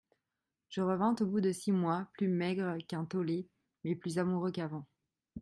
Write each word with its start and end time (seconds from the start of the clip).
Je 0.69 0.81
revins 0.81 1.15
au 1.19 1.25
bout 1.27 1.41
de 1.41 1.51
six 1.51 1.71
mois, 1.71 2.07
plus 2.17 2.27
maigre 2.27 2.75
qu'un 2.87 3.05
tolet, 3.05 3.45
mais 3.83 3.95
plus 3.95 4.17
amoureux 4.17 4.49
qu'avant. 4.51 4.87